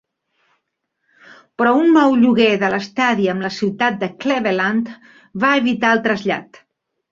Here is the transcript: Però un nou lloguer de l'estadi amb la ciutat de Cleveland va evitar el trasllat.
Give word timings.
Però 1.61 1.73
un 1.81 1.91
nou 1.97 2.15
lloguer 2.21 2.47
de 2.63 2.71
l'estadi 2.77 3.29
amb 3.35 3.47
la 3.47 3.53
ciutat 3.59 4.01
de 4.07 4.11
Cleveland 4.25 4.93
va 5.45 5.55
evitar 5.63 5.95
el 5.99 6.05
trasllat. 6.11 6.63